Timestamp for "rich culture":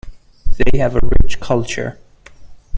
1.21-1.99